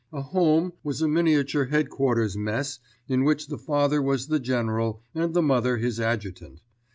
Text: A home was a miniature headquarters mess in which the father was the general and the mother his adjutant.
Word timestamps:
A 0.11 0.23
home 0.23 0.73
was 0.83 1.03
a 1.03 1.07
miniature 1.07 1.65
headquarters 1.65 2.35
mess 2.35 2.79
in 3.07 3.23
which 3.23 3.49
the 3.49 3.57
father 3.59 4.01
was 4.01 4.29
the 4.29 4.39
general 4.39 5.03
and 5.13 5.35
the 5.35 5.43
mother 5.43 5.77
his 5.77 5.99
adjutant. 5.99 6.63